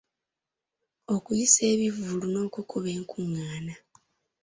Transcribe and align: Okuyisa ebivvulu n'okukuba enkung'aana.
Okuyisa 1.15 1.61
ebivvulu 1.73 2.25
n'okukuba 2.31 2.89
enkung'aana. 2.97 3.73